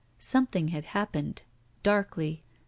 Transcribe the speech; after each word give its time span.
Something 0.17 0.69
had 0.69 0.83
happened! 0.85 1.43
Darkly. 1.83 2.43